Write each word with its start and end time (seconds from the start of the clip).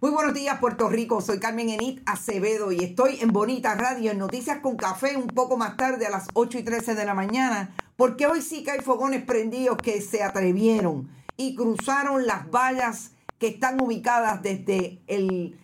Muy 0.00 0.12
buenos 0.12 0.32
días, 0.32 0.60
Puerto 0.60 0.88
Rico. 0.88 1.20
Soy 1.20 1.40
Carmen 1.40 1.70
Enit 1.70 2.08
Acevedo 2.08 2.70
y 2.70 2.84
estoy 2.84 3.18
en 3.18 3.32
Bonita 3.32 3.74
Radio, 3.74 4.12
en 4.12 4.18
Noticias 4.18 4.60
con 4.60 4.76
Café, 4.76 5.16
un 5.16 5.26
poco 5.26 5.56
más 5.56 5.76
tarde 5.76 6.06
a 6.06 6.10
las 6.10 6.28
8 6.34 6.58
y 6.58 6.62
13 6.62 6.94
de 6.94 7.04
la 7.04 7.14
mañana, 7.14 7.74
porque 7.96 8.28
hoy 8.28 8.40
sí 8.40 8.62
que 8.62 8.70
hay 8.70 8.78
fogones 8.78 9.24
prendidos 9.24 9.76
que 9.78 10.00
se 10.00 10.22
atrevieron 10.22 11.10
y 11.36 11.56
cruzaron 11.56 12.28
las 12.28 12.48
vallas 12.48 13.10
que 13.38 13.48
están 13.48 13.80
ubicadas 13.80 14.40
desde 14.40 15.02
el 15.08 15.58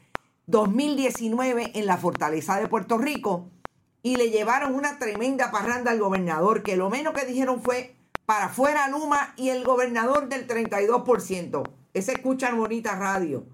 2019 0.48 1.70
en 1.74 1.86
la 1.86 1.96
fortaleza 1.96 2.58
de 2.58 2.66
Puerto 2.66 2.98
Rico 2.98 3.50
y 4.02 4.16
le 4.16 4.30
llevaron 4.30 4.74
una 4.74 4.98
tremenda 4.98 5.52
parranda 5.52 5.92
al 5.92 6.00
gobernador, 6.00 6.64
que 6.64 6.76
lo 6.76 6.90
menos 6.90 7.14
que 7.14 7.24
dijeron 7.24 7.62
fue 7.62 7.94
para 8.26 8.46
afuera 8.46 8.88
Luma 8.88 9.32
y 9.36 9.50
el 9.50 9.62
gobernador 9.62 10.28
del 10.28 10.48
32%. 10.48 11.62
Ese 11.92 12.12
escuchan 12.14 12.58
Bonita 12.58 12.96
Radio. 12.96 13.53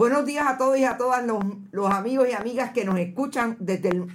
Buenos 0.00 0.24
días 0.24 0.46
a 0.48 0.56
todos 0.56 0.78
y 0.78 0.84
a 0.84 0.96
todas 0.96 1.22
los, 1.26 1.92
amigos 1.92 2.26
y 2.26 2.32
amigas 2.32 2.72
que 2.72 2.86
nos 2.86 2.98
escuchan 2.98 3.58
desde 3.60 4.06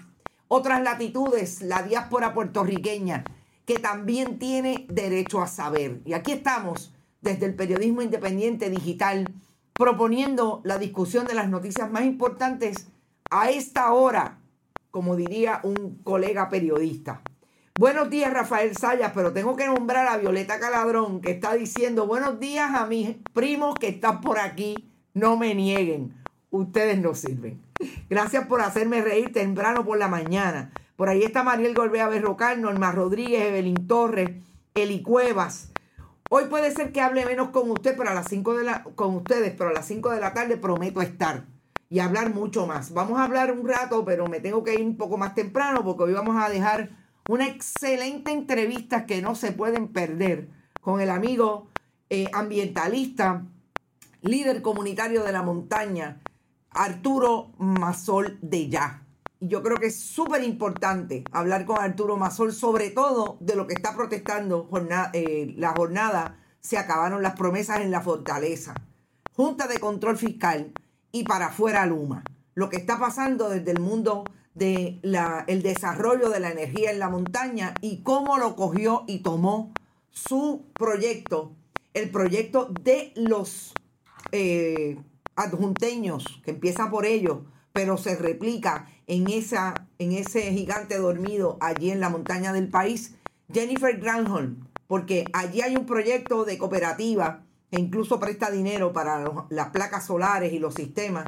otras 0.47 0.81
latitudes, 0.81 1.61
la 1.61 1.83
diáspora 1.83 2.33
puertorriqueña, 2.33 3.23
que 3.67 3.77
también 3.77 4.39
tiene 4.39 4.87
derecho 4.89 5.43
a 5.43 5.47
saber. 5.47 6.01
Y 6.03 6.13
aquí 6.13 6.31
estamos 6.31 6.91
desde 7.21 7.45
el 7.45 7.53
periodismo 7.53 8.01
independiente 8.01 8.71
digital 8.71 9.31
proponiendo 9.73 10.59
la 10.63 10.79
discusión 10.79 11.27
de 11.27 11.35
las 11.35 11.49
noticias 11.49 11.91
más 11.91 12.03
importantes 12.05 12.87
a 13.29 13.51
esta 13.51 13.93
hora, 13.93 14.39
como 14.89 15.15
diría 15.15 15.59
un 15.61 15.99
colega 16.03 16.49
periodista. 16.49 17.21
Buenos 17.77 18.09
días, 18.09 18.33
Rafael 18.33 18.75
Sayas, 18.75 19.11
pero 19.13 19.33
tengo 19.33 19.55
que 19.55 19.67
nombrar 19.67 20.07
a 20.07 20.17
Violeta 20.17 20.59
Caladrón, 20.59 21.21
que 21.21 21.29
está 21.29 21.53
diciendo 21.53 22.07
buenos 22.07 22.39
días 22.39 22.73
a 22.73 22.87
mis 22.87 23.17
primos 23.33 23.75
que 23.75 23.89
están 23.89 24.21
por 24.21 24.39
aquí 24.39 24.94
no 25.15 25.37
me 25.37 25.55
nieguen, 25.55 26.13
ustedes 26.51 26.99
no 26.99 27.15
sirven. 27.15 27.61
Gracias 28.09 28.45
por 28.47 28.61
hacerme 28.61 29.01
reír 29.01 29.31
temprano 29.31 29.83
por 29.83 29.97
la 29.97 30.07
mañana. 30.07 30.71
Por 30.95 31.09
ahí 31.09 31.23
está 31.23 31.41
Mariel 31.41 31.73
Golbea 31.73 32.07
Berrocal, 32.07 32.61
Norma 32.61 32.91
Rodríguez, 32.91 33.45
Evelyn 33.45 33.87
Torres, 33.87 34.29
Eli 34.75 35.01
Cuevas. 35.01 35.71
Hoy 36.29 36.45
puede 36.45 36.71
ser 36.71 36.91
que 36.91 37.01
hable 37.01 37.25
menos 37.25 37.49
con 37.49 37.71
usted, 37.71 37.95
pero 37.97 38.09
a 38.09 38.13
las 38.13 38.27
5 38.27 38.57
de 38.57 38.63
la, 38.65 38.83
con 38.83 39.15
ustedes, 39.15 39.53
pero 39.57 39.69
a 39.69 39.73
las 39.73 39.87
5 39.87 40.11
de 40.11 40.19
la 40.19 40.33
tarde 40.33 40.57
prometo 40.57 41.01
estar 41.01 41.45
y 41.89 41.99
hablar 41.99 42.33
mucho 42.33 42.67
más. 42.67 42.93
Vamos 42.93 43.17
a 43.17 43.23
hablar 43.23 43.51
un 43.51 43.67
rato, 43.67 44.03
pero 44.03 44.27
me 44.27 44.41
tengo 44.41 44.63
que 44.63 44.73
ir 44.73 44.81
un 44.81 44.97
poco 44.97 45.17
más 45.17 45.33
temprano 45.33 45.83
porque 45.83 46.03
hoy 46.03 46.13
vamos 46.13 46.35
a 46.41 46.49
dejar 46.49 46.89
una 47.29 47.47
excelente 47.47 48.31
entrevista 48.31 49.05
que 49.05 49.21
no 49.21 49.35
se 49.35 49.53
pueden 49.53 49.87
perder 49.87 50.49
con 50.81 50.99
el 50.99 51.09
amigo 51.09 51.69
eh, 52.09 52.29
ambientalista 52.33 53.45
líder 54.25 54.61
comunitario 54.61 55.23
de 55.23 55.31
la 55.31 55.43
montaña, 55.43 56.21
Arturo 56.71 57.53
Mazol 57.57 58.39
de 58.41 58.69
Ya. 58.69 59.05
Y 59.39 59.47
yo 59.47 59.61
creo 59.61 59.77
que 59.77 59.87
es 59.87 59.99
súper 59.99 60.43
importante 60.43 61.23
hablar 61.31 61.65
con 61.65 61.79
Arturo 61.79 62.17
Mazol, 62.17 62.51
sobre 62.51 62.89
todo 62.89 63.37
de 63.39 63.55
lo 63.55 63.67
que 63.67 63.75
está 63.75 63.95
protestando 63.95 64.69
eh, 65.13 65.53
la 65.57 65.73
jornada. 65.73 66.39
Se 66.59 66.77
acabaron 66.77 67.21
las 67.21 67.35
promesas 67.35 67.81
en 67.81 67.91
la 67.91 68.01
fortaleza. 68.01 68.73
Junta 69.33 69.67
de 69.67 69.79
Control 69.79 70.17
Fiscal 70.17 70.73
y 71.11 71.23
para 71.23 71.47
afuera 71.47 71.85
Luma. 71.85 72.23
Lo 72.55 72.69
que 72.69 72.77
está 72.77 72.99
pasando 72.99 73.49
desde 73.49 73.71
el 73.71 73.79
mundo 73.79 74.23
del 74.55 75.01
el 75.47 75.61
desarrollo 75.61 76.29
de 76.29 76.39
la 76.39 76.51
energía 76.51 76.89
en 76.89 76.99
la 76.99 77.09
montaña 77.09 77.75
y 77.81 78.01
cómo 78.01 78.37
lo 78.37 78.55
cogió 78.55 79.03
y 79.05 79.19
tomó 79.19 79.73
su 80.09 80.65
proyecto, 80.73 81.53
el 81.93 82.09
proyecto 82.09 82.69
de 82.81 83.11
los 83.15 83.73
eh, 84.31 84.97
adjunteños, 85.35 86.41
que 86.43 86.51
empieza 86.51 86.89
por 86.89 87.05
ellos, 87.05 87.39
pero 87.73 87.97
se 87.97 88.15
replica 88.15 88.87
en, 89.07 89.29
esa, 89.29 89.87
en 89.99 90.13
ese 90.13 90.51
gigante 90.53 90.97
dormido 90.97 91.57
allí 91.59 91.91
en 91.91 91.99
la 91.99 92.09
montaña 92.09 92.53
del 92.53 92.69
país, 92.69 93.15
Jennifer 93.51 93.99
Granholm, 93.99 94.67
porque 94.87 95.25
allí 95.33 95.61
hay 95.61 95.75
un 95.75 95.85
proyecto 95.85 96.45
de 96.45 96.57
cooperativa 96.57 97.43
que 97.69 97.79
incluso 97.79 98.19
presta 98.19 98.49
dinero 98.49 98.93
para 98.93 99.23
las 99.49 99.69
placas 99.69 100.05
solares 100.05 100.53
y 100.53 100.59
los 100.59 100.73
sistemas 100.73 101.25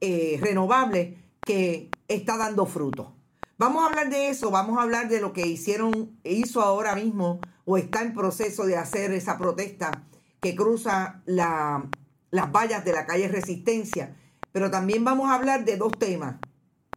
eh, 0.00 0.38
renovables 0.40 1.18
que 1.44 1.90
está 2.08 2.36
dando 2.36 2.66
fruto. 2.66 3.14
Vamos 3.58 3.84
a 3.84 3.86
hablar 3.86 4.10
de 4.10 4.28
eso, 4.28 4.50
vamos 4.50 4.78
a 4.78 4.82
hablar 4.82 5.08
de 5.08 5.20
lo 5.20 5.32
que 5.32 5.46
hicieron, 5.46 6.18
hizo 6.24 6.62
ahora 6.62 6.94
mismo 6.94 7.40
o 7.64 7.76
está 7.76 8.02
en 8.02 8.14
proceso 8.14 8.64
de 8.64 8.76
hacer 8.76 9.12
esa 9.12 9.38
protesta 9.38 10.04
que 10.40 10.56
cruza 10.56 11.22
la 11.26 11.88
las 12.32 12.50
vallas 12.50 12.84
de 12.84 12.92
la 12.92 13.06
calle 13.06 13.28
Resistencia. 13.28 14.16
Pero 14.50 14.70
también 14.70 15.04
vamos 15.04 15.30
a 15.30 15.34
hablar 15.34 15.64
de 15.64 15.76
dos 15.76 15.92
temas, 15.96 16.36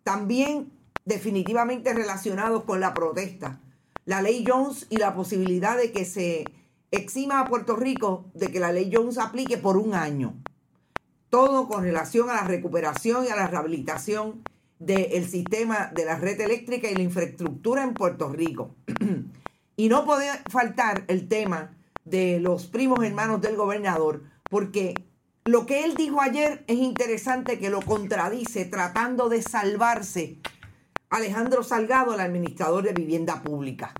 también 0.03 0.71
definitivamente 1.05 1.93
relacionados 1.93 2.63
con 2.63 2.79
la 2.79 2.95
protesta. 2.95 3.61
La 4.05 4.21
ley 4.21 4.43
Jones 4.47 4.87
y 4.89 4.97
la 4.97 5.13
posibilidad 5.13 5.77
de 5.77 5.91
que 5.91 6.05
se 6.05 6.45
exima 6.91 7.39
a 7.39 7.47
Puerto 7.47 7.75
Rico 7.75 8.25
de 8.33 8.47
que 8.51 8.59
la 8.59 8.71
ley 8.71 8.91
Jones 8.91 9.17
aplique 9.17 9.57
por 9.57 9.77
un 9.77 9.93
año. 9.93 10.35
Todo 11.29 11.67
con 11.67 11.83
relación 11.83 12.29
a 12.29 12.35
la 12.35 12.43
recuperación 12.43 13.25
y 13.25 13.29
a 13.29 13.35
la 13.35 13.47
rehabilitación 13.47 14.43
del 14.79 15.27
sistema 15.27 15.91
de 15.93 16.05
la 16.05 16.17
red 16.17 16.39
eléctrica 16.39 16.89
y 16.89 16.95
la 16.95 17.01
infraestructura 17.01 17.83
en 17.83 17.93
Puerto 17.93 18.29
Rico. 18.29 18.75
y 19.75 19.89
no 19.89 20.05
puede 20.05 20.29
faltar 20.49 21.03
el 21.07 21.27
tema 21.27 21.75
de 22.03 22.39
los 22.39 22.67
primos 22.67 23.03
hermanos 23.03 23.41
del 23.41 23.55
gobernador, 23.55 24.23
porque 24.49 24.93
lo 25.45 25.67
que 25.67 25.85
él 25.85 25.95
dijo 25.95 26.21
ayer 26.21 26.63
es 26.67 26.77
interesante 26.77 27.59
que 27.59 27.69
lo 27.69 27.81
contradice 27.81 28.65
tratando 28.65 29.29
de 29.29 29.43
salvarse 29.43 30.39
Alejandro 31.09 31.63
Salgado, 31.63 32.15
el 32.15 32.19
administrador 32.19 32.83
de 32.83 32.93
vivienda 32.93 33.43
pública. 33.43 33.93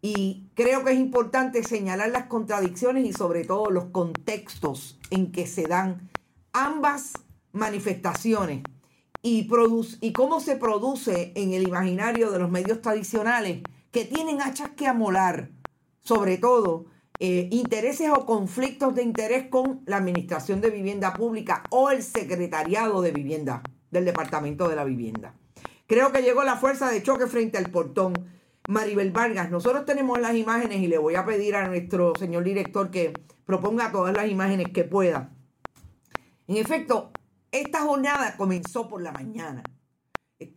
Y 0.00 0.48
creo 0.54 0.82
que 0.82 0.92
es 0.92 0.98
importante 0.98 1.62
señalar 1.62 2.10
las 2.10 2.26
contradicciones 2.26 3.06
y 3.06 3.12
sobre 3.12 3.44
todo 3.44 3.70
los 3.70 3.86
contextos 3.86 4.98
en 5.10 5.32
que 5.32 5.46
se 5.46 5.64
dan 5.64 6.10
ambas 6.52 7.12
manifestaciones 7.52 8.62
y, 9.22 9.48
cómo 10.12 10.40
se 10.40 10.56
produce 10.56 11.32
en 11.34 11.52
el 11.52 11.66
imaginario 11.66 12.30
de 12.30 12.38
los 12.38 12.50
medios 12.50 12.82
tradicionales 12.82 13.62
que 13.90 14.04
tienen 14.04 14.42
hachas 14.42 14.70
que 14.70 14.86
amolar, 14.86 15.50
sobre 16.02 16.36
todo 16.36 16.86
eh, 17.20 17.48
intereses 17.52 18.10
o 18.10 18.26
conflictos 18.26 18.94
de 18.94 19.02
interés 19.02 19.48
con 19.48 19.82
la 19.86 19.98
Administración 19.98 20.60
de 20.60 20.70
Vivienda 20.70 21.14
Pública 21.14 21.62
o 21.70 21.90
el 21.90 22.02
Secretariado 22.02 23.02
de 23.02 23.12
Vivienda 23.12 23.62
del 23.90 24.04
Departamento 24.04 24.68
de 24.68 24.76
la 24.76 24.84
Vivienda. 24.84 25.34
Creo 25.86 26.10
que 26.12 26.22
llegó 26.22 26.42
la 26.42 26.56
fuerza 26.56 26.90
de 26.90 27.02
choque 27.02 27.26
frente 27.26 27.56
al 27.56 27.70
portón. 27.70 28.14
Maribel 28.68 29.12
Vargas, 29.12 29.50
nosotros 29.50 29.84
tenemos 29.84 30.18
las 30.18 30.34
imágenes 30.34 30.80
y 30.80 30.88
le 30.88 30.98
voy 30.98 31.14
a 31.14 31.24
pedir 31.24 31.54
a 31.54 31.68
nuestro 31.68 32.14
señor 32.18 32.42
director 32.42 32.90
que 32.90 33.12
proponga 33.44 33.92
todas 33.92 34.16
las 34.16 34.28
imágenes 34.28 34.68
que 34.72 34.84
pueda. 34.84 35.30
En 36.48 36.56
efecto, 36.56 37.12
esta 37.52 37.82
jornada 37.82 38.36
comenzó 38.36 38.88
por 38.88 39.02
la 39.02 39.12
mañana, 39.12 39.62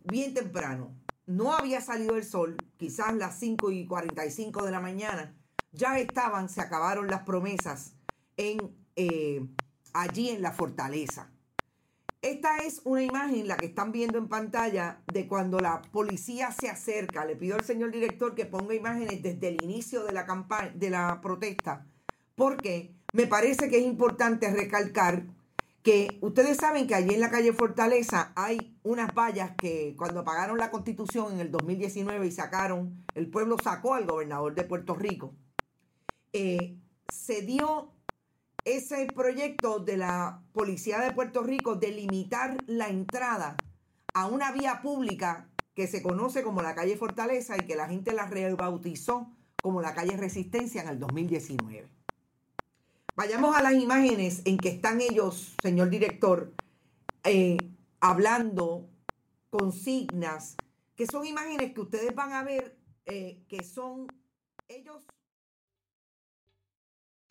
bien 0.04 0.34
temprano. 0.34 0.96
No 1.26 1.52
había 1.52 1.80
salido 1.80 2.16
el 2.16 2.24
sol, 2.24 2.56
quizás 2.78 3.14
las 3.14 3.38
5 3.38 3.70
y 3.70 3.86
45 3.86 4.64
de 4.64 4.70
la 4.72 4.80
mañana. 4.80 5.37
Ya 5.72 5.98
estaban, 5.98 6.48
se 6.48 6.60
acabaron 6.60 7.08
las 7.08 7.22
promesas 7.22 7.94
en, 8.36 8.58
eh, 8.96 9.46
allí 9.92 10.30
en 10.30 10.42
la 10.42 10.52
fortaleza. 10.52 11.30
Esta 12.20 12.58
es 12.58 12.80
una 12.84 13.02
imagen, 13.04 13.46
la 13.46 13.56
que 13.56 13.66
están 13.66 13.92
viendo 13.92 14.18
en 14.18 14.28
pantalla, 14.28 15.00
de 15.12 15.28
cuando 15.28 15.60
la 15.60 15.82
policía 15.82 16.50
se 16.50 16.68
acerca. 16.68 17.24
Le 17.24 17.36
pido 17.36 17.54
al 17.54 17.64
señor 17.64 17.92
director 17.92 18.34
que 18.34 18.44
ponga 18.44 18.74
imágenes 18.74 19.22
desde 19.22 19.48
el 19.48 19.62
inicio 19.62 20.02
de 20.04 20.12
la 20.12 20.26
campaña, 20.26 20.72
de 20.74 20.90
la 20.90 21.20
protesta, 21.20 21.86
porque 22.34 22.92
me 23.12 23.26
parece 23.26 23.68
que 23.68 23.78
es 23.78 23.84
importante 23.84 24.50
recalcar 24.50 25.26
que 25.82 26.18
ustedes 26.20 26.56
saben 26.56 26.86
que 26.86 26.94
allí 26.94 27.14
en 27.14 27.20
la 27.20 27.30
calle 27.30 27.52
Fortaleza 27.52 28.32
hay 28.34 28.76
unas 28.82 29.14
vallas 29.14 29.52
que 29.56 29.94
cuando 29.96 30.24
pagaron 30.24 30.58
la 30.58 30.70
constitución 30.70 31.34
en 31.34 31.40
el 31.40 31.50
2019 31.50 32.26
y 32.26 32.30
sacaron, 32.32 33.04
el 33.14 33.30
pueblo 33.30 33.56
sacó 33.62 33.94
al 33.94 34.06
gobernador 34.06 34.54
de 34.54 34.64
Puerto 34.64 34.94
Rico, 34.94 35.34
eh, 36.32 36.76
se 37.08 37.42
dio 37.42 37.92
ese 38.64 39.06
proyecto 39.06 39.78
de 39.78 39.96
la 39.96 40.42
Policía 40.52 41.00
de 41.00 41.12
Puerto 41.12 41.42
Rico 41.42 41.76
de 41.76 41.90
limitar 41.90 42.56
la 42.66 42.88
entrada 42.88 43.56
a 44.14 44.26
una 44.26 44.52
vía 44.52 44.80
pública 44.82 45.48
que 45.74 45.86
se 45.86 46.02
conoce 46.02 46.42
como 46.42 46.60
la 46.60 46.74
calle 46.74 46.96
Fortaleza 46.96 47.56
y 47.56 47.66
que 47.66 47.76
la 47.76 47.88
gente 47.88 48.12
la 48.12 48.26
rebautizó 48.26 49.30
como 49.62 49.80
la 49.80 49.94
calle 49.94 50.16
Resistencia 50.16 50.82
en 50.82 50.88
el 50.88 50.98
2019. 50.98 51.88
Vayamos 53.16 53.56
a 53.56 53.62
las 53.62 53.74
imágenes 53.74 54.42
en 54.44 54.58
que 54.58 54.68
están 54.68 55.00
ellos, 55.00 55.54
señor 55.62 55.90
director, 55.90 56.52
eh, 57.24 57.56
hablando 58.00 58.88
consignas, 59.50 60.56
que 60.94 61.06
son 61.06 61.26
imágenes 61.26 61.72
que 61.72 61.80
ustedes 61.80 62.14
van 62.14 62.32
a 62.32 62.42
ver 62.42 62.76
eh, 63.06 63.42
que 63.48 63.64
son 63.64 64.06
ellos 64.68 65.04